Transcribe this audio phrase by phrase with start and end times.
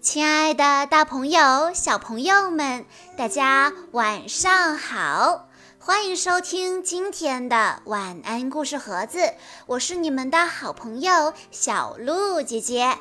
[0.00, 2.84] 亲爱的，大朋友、小朋友们，
[3.16, 5.48] 大家晚上好！
[5.78, 9.34] 欢迎收听今天的晚安故事盒子，
[9.66, 12.98] 我是你们的好朋友小鹿姐姐。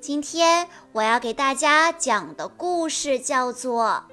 [0.00, 4.04] 今天我要给大家讲的故事叫做《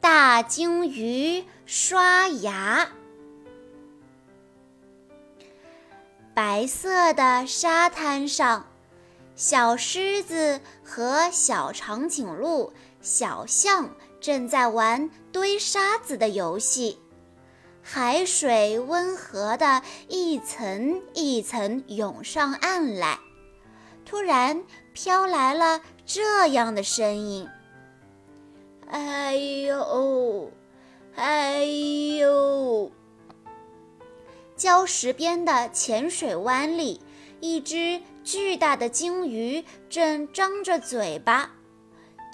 [0.00, 2.84] 大鲸鱼刷牙》。
[6.34, 8.66] 白色的沙滩上。
[9.34, 16.98] 小狮子和小长颈鹿、小象正在玩堆沙子的游戏，
[17.82, 23.18] 海水温和的一层一层涌上岸来。
[24.04, 27.48] 突然飘来了这样的声音
[28.86, 30.50] ：“哎呦，
[31.16, 32.92] 哎呦！”
[34.56, 37.00] 礁石边的浅水湾里。
[37.44, 41.50] 一只巨大的鲸鱼正张着嘴巴，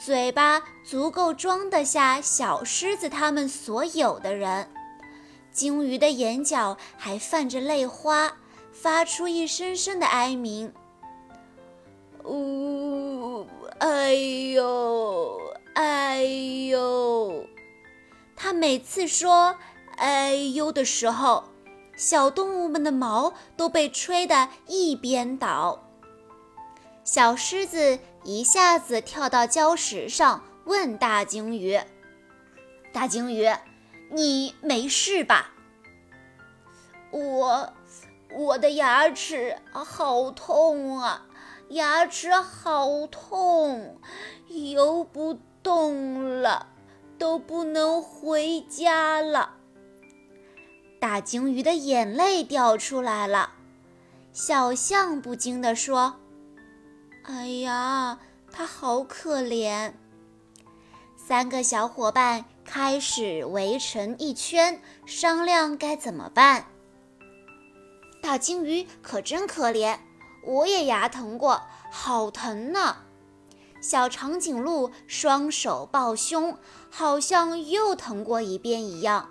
[0.04, 4.70] 嘴巴足够装得下小狮子他们所有的人。
[5.50, 8.36] 鲸鱼的眼角还泛着泪花，
[8.70, 10.72] 发出一声声的哀鸣
[12.24, 13.46] ：“呜，
[13.78, 15.40] 哎呦，
[15.74, 17.44] 哎呦！”
[18.36, 19.56] 他每次说
[19.96, 21.44] “哎呦”的时候。
[21.98, 25.84] 小动物们的毛都被吹得一边倒。
[27.02, 31.80] 小狮子一下子跳到礁石上，问大鲸鱼
[32.94, 33.50] ：“大鲸鱼，
[34.12, 35.52] 你没事吧
[37.10, 37.72] ？”“我，
[38.32, 41.26] 我的牙齿好痛啊，
[41.70, 43.98] 牙齿好痛，
[44.46, 46.68] 游不动了，
[47.18, 49.56] 都不能回家了。”
[51.00, 53.52] 大鲸鱼的眼泪掉出来了，
[54.32, 56.16] 小象不禁地说
[57.22, 58.18] ：“哎呀，
[58.50, 59.92] 它好可怜。”
[61.16, 66.66] 三个小伙伴开始围成一圈，商量该怎么办。
[68.20, 69.98] 大鲸鱼可真可怜，
[70.44, 72.96] 我也牙疼过，好疼呢。
[73.80, 76.58] 小长颈鹿双手抱胸，
[76.90, 79.30] 好像又疼过一遍一样。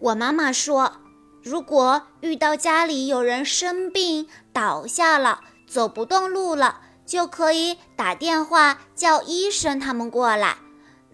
[0.00, 0.92] 我妈妈说，
[1.42, 10.58] 如果遇到家里有人生病倒下了，走不动路了，就可以打电话叫医生他们过来。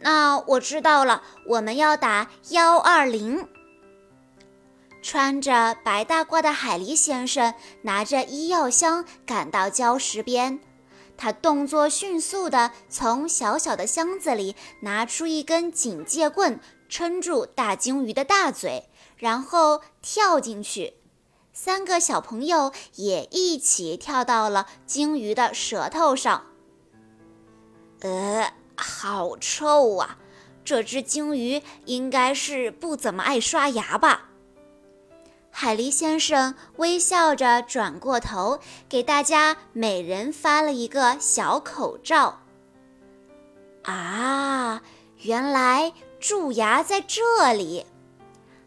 [0.01, 3.49] 那我知道了，我们要打幺二零。
[5.01, 10.61] 穿着白大褂的海狸先生拿着医药箱赶到礁石边，
[11.17, 16.61] 他动作迅速地从小小的箱子里拿出一根警戒棍。
[16.97, 20.95] 撑住大鲸鱼的大嘴，然后跳进去。
[21.53, 26.45] 三个小朋友也一起跳到了鲸鱼的舌头上。
[28.03, 30.19] 呃，好臭啊！
[30.65, 34.29] 这只鲸鱼应该是不怎么爱刷牙吧？
[35.51, 42.39] 海狸先生微笑着转过头，给大家每人发了一个小口罩。
[43.83, 44.81] 啊，
[45.23, 45.93] 原来。
[46.27, 47.85] 蛀牙在这里，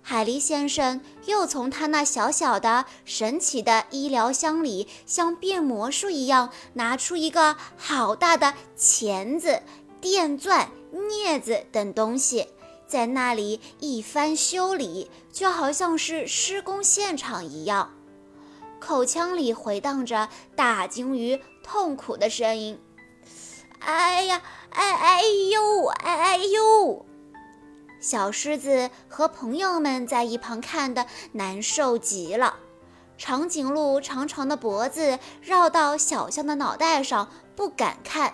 [0.04, 9.64] 海狸先生又从他那小小的、神奇的医疗箱里，像变魔术一样拿出一个好大的钳子、
[10.00, 12.48] 电钻、镊子等东西，
[12.86, 17.92] 在那里一番修理，就好像是施工现场一样。
[18.80, 22.80] 口腔里回荡着大鲸鱼痛苦的声音
[23.82, 27.04] ：“哎呀，哎哎呦，哎哎呦！”
[28.00, 32.56] 小狮子和朋友们在一旁看得难受极了，
[33.18, 38.34] 长颈鹿长长的脖子绕到小象的脑袋上，不敢看。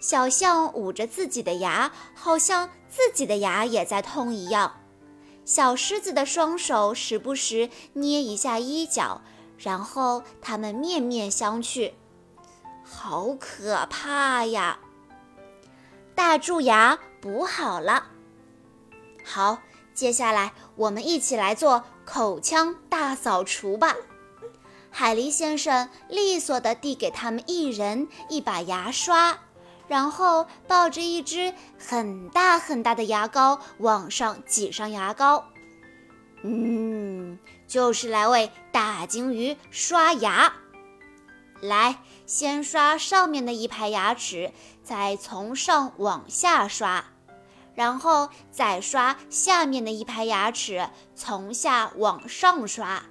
[0.00, 4.80] 小象捂着自己的牙，好像自己的牙也在痛一样。
[5.44, 9.22] 小狮子的双手时不时捏一下衣角，
[9.58, 11.92] 然后它们面面相觑，
[12.84, 14.78] 好可怕呀！
[16.14, 18.06] 大蛀牙补好了。
[19.24, 19.58] 好，
[19.94, 23.94] 接下来我们一起来做口腔大扫除吧。
[24.90, 29.38] 海狸先生利索地递给他们一人一把牙刷，
[29.86, 35.44] 然后抱着一只很大很大的牙膏往上挤上牙膏。
[36.42, 37.38] 嗯，
[37.68, 40.52] 就是来为大鲸鱼刷牙。
[41.60, 44.50] 来，先刷上面的一排牙齿，
[44.82, 47.04] 再从上往下刷。
[47.80, 53.04] 然后再刷下面的一排牙齿，从下往上刷。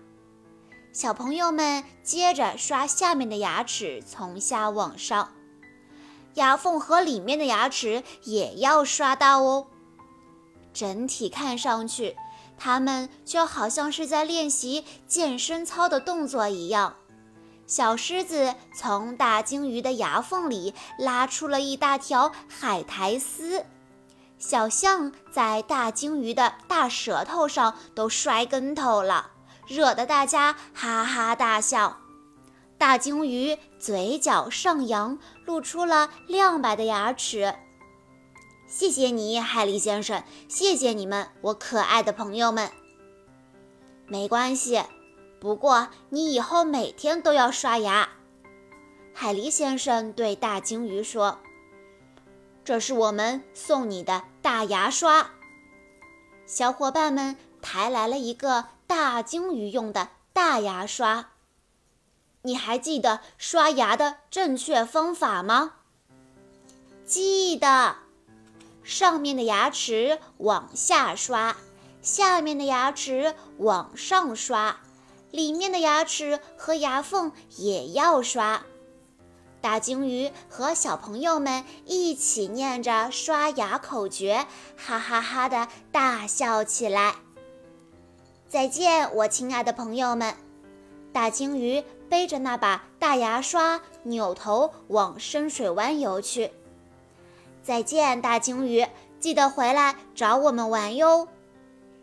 [0.94, 5.34] 小朋友们接着刷下面的牙齿，从下往上，
[6.36, 9.66] 牙缝和里面的牙齿也要刷到哦。
[10.72, 12.16] 整体看上去，
[12.56, 16.94] 他们就好像是在练习健身操的动作一样。
[17.66, 23.66] 小狮子从大鲸鱼的牙缝里拉出了一大条海苔丝，
[24.40, 29.34] 小象在大鲸鱼的大舌头上都摔跟头了。
[29.68, 31.98] 惹得大家哈哈大笑。
[32.80, 37.54] 大鲸鱼嘴角上扬，露出了亮白的牙齿。
[38.66, 42.72] 谢谢你，海狸先生，谢谢你们，我可爱的朋友们。
[44.08, 44.82] 没关系，
[45.40, 48.10] 不过你以后每天都要刷牙。
[49.14, 51.40] 海狸先生对大鲸鱼说
[52.70, 55.32] ：“这是我们送你的大牙刷。”
[56.46, 58.66] 小伙伴们抬来了一个。
[58.86, 61.30] 大鲸鱼用的大牙刷，
[62.42, 65.74] 你还记得刷牙的正确方法吗？
[67.06, 67.98] 记得，
[68.84, 71.56] 上面的牙齿往下刷，
[72.02, 74.80] 下面的牙齿往上刷，
[75.30, 78.64] 里面的牙齿和牙缝也要刷。
[79.62, 84.46] 大鲸鱼和小朋友们一起念着刷牙口诀，
[84.78, 87.16] 哈哈哈的大笑起来。
[88.48, 90.34] 再见，我亲爱的朋友们！
[91.12, 96.52] 大鲸鱼背着那把大牙刷，扭头往深水湾游去。
[97.62, 98.88] 再见，大鲸鱼，
[99.20, 101.28] 记得回来找我们玩哟！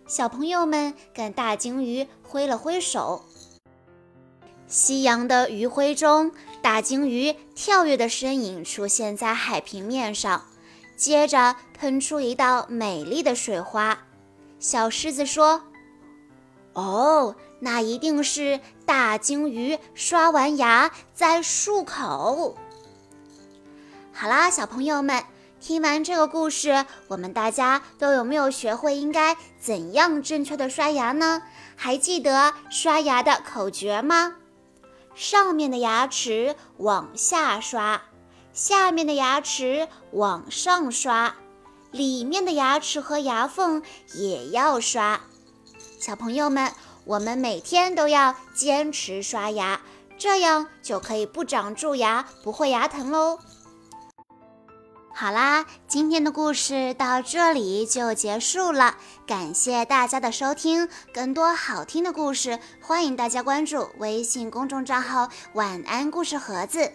[0.06, 3.24] 小朋友们跟大鲸鱼挥了挥手。
[4.68, 6.32] 夕阳的余晖中，
[6.66, 10.46] 大鲸鱼跳跃的身影出现在海平面上，
[10.96, 14.00] 接着喷出一道美丽的水花。
[14.58, 15.62] 小狮子说。
[16.72, 22.58] 哦，那一定是大鲸鱼刷完牙在漱口。
[24.12, 25.22] 好啦，小朋友们，
[25.60, 31.42] 听完这个故事，我们大家都有没有学会应该怎样正确的刷牙呢？
[31.76, 34.34] 还记得刷牙的口诀吗？
[35.16, 38.02] 上面的牙齿往下刷，
[38.52, 41.36] 下面的牙齿往上刷，
[41.90, 43.82] 里面的牙齿和牙缝
[44.14, 45.22] 也要刷。
[45.98, 46.70] 小朋友们，
[47.06, 49.80] 我们每天都要坚持刷牙，
[50.18, 53.38] 这样就可以不长蛀牙，不会牙疼喽。
[55.18, 60.90] 好啦，今天的故事到这里就结束了，感谢大家的收听。
[61.14, 66.92] 更多好听的故事，欢迎大家关注微信公众账号“晚安故事盒子”。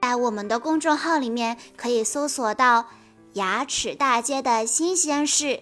[0.00, 2.86] 在我们的公众号里面，可以搜索到
[3.34, 5.60] “牙齿大街的新鲜事”。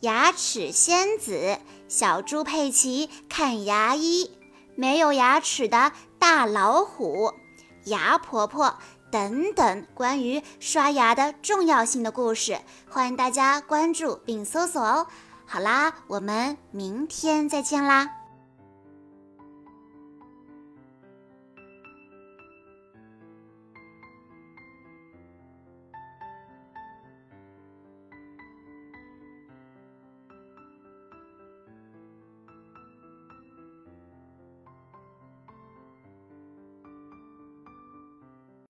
[0.00, 4.30] 牙齿仙子、小猪佩奇看牙医、
[4.76, 7.32] 没有牙齿的大老虎、
[7.86, 8.76] 牙婆婆
[9.10, 12.58] 等等关于刷牙的重要性的故事，
[12.88, 15.06] 欢迎大家关注并搜索哦。
[15.46, 18.19] 好啦，我们明天再见啦。